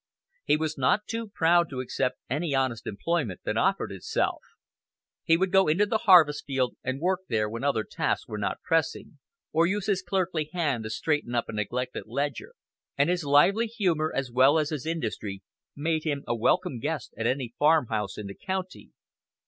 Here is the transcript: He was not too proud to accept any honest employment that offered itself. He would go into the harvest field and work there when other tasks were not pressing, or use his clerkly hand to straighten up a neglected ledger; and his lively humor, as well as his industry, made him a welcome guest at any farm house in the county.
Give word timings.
He 0.45 0.57
was 0.57 0.79
not 0.79 1.05
too 1.05 1.27
proud 1.29 1.69
to 1.69 1.79
accept 1.79 2.17
any 2.27 2.55
honest 2.55 2.87
employment 2.87 3.41
that 3.45 3.55
offered 3.55 3.91
itself. 3.91 4.39
He 5.23 5.37
would 5.37 5.51
go 5.51 5.67
into 5.67 5.85
the 5.85 5.99
harvest 6.09 6.45
field 6.47 6.75
and 6.83 6.99
work 6.99 7.19
there 7.29 7.47
when 7.47 7.63
other 7.63 7.83
tasks 7.83 8.27
were 8.27 8.39
not 8.39 8.63
pressing, 8.63 9.19
or 9.53 9.67
use 9.67 9.85
his 9.85 10.01
clerkly 10.01 10.49
hand 10.53 10.85
to 10.85 10.89
straighten 10.89 11.35
up 11.35 11.49
a 11.49 11.53
neglected 11.53 12.05
ledger; 12.07 12.53
and 12.97 13.11
his 13.11 13.23
lively 13.23 13.67
humor, 13.67 14.11
as 14.15 14.31
well 14.31 14.57
as 14.57 14.71
his 14.71 14.87
industry, 14.87 15.43
made 15.75 16.03
him 16.03 16.23
a 16.25 16.35
welcome 16.35 16.79
guest 16.79 17.13
at 17.15 17.27
any 17.27 17.53
farm 17.59 17.85
house 17.91 18.17
in 18.17 18.25
the 18.25 18.33
county. 18.33 18.89